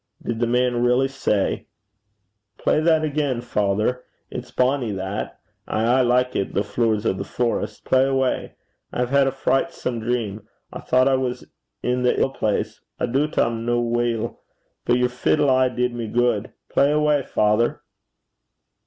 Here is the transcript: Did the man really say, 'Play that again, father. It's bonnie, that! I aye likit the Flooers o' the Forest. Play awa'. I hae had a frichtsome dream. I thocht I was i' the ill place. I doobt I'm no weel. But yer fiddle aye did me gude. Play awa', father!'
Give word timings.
Did 0.23 0.39
the 0.39 0.47
man 0.47 0.81
really 0.83 1.07
say, 1.07 1.67
'Play 2.57 2.79
that 2.81 3.03
again, 3.03 3.39
father. 3.41 4.03
It's 4.31 4.49
bonnie, 4.49 4.93
that! 4.93 5.39
I 5.67 5.85
aye 5.85 6.01
likit 6.01 6.55
the 6.55 6.63
Flooers 6.63 7.05
o' 7.05 7.13
the 7.13 7.23
Forest. 7.23 7.85
Play 7.85 8.05
awa'. 8.07 8.49
I 8.91 8.99
hae 9.05 9.11
had 9.15 9.27
a 9.27 9.31
frichtsome 9.31 9.99
dream. 10.01 10.47
I 10.73 10.79
thocht 10.79 11.07
I 11.07 11.17
was 11.17 11.43
i' 11.83 11.93
the 11.93 12.19
ill 12.19 12.31
place. 12.31 12.81
I 12.99 13.05
doobt 13.05 13.37
I'm 13.37 13.63
no 13.63 13.79
weel. 13.79 14.39
But 14.85 14.97
yer 14.97 15.07
fiddle 15.07 15.51
aye 15.51 15.69
did 15.69 15.93
me 15.93 16.07
gude. 16.07 16.51
Play 16.67 16.91
awa', 16.93 17.21
father!' 17.23 17.83